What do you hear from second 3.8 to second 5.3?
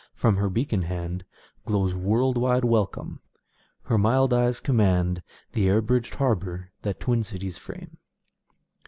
her mild eyes commandThe